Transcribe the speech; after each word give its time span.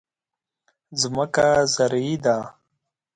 ځمکه 1.01 1.47
زرعي 1.73 2.15
ده. 2.23 2.37